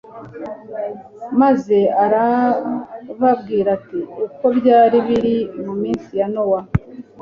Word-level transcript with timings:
maze 1.41 1.77
arababwira 2.03 3.69
ati: 3.77 3.99
"Uko 4.25 4.45
byari 4.57 4.97
biri 5.07 5.35
mu 5.65 5.73
minsi 5.81 6.11
ya 6.19 6.27
Nowa, 6.33 6.61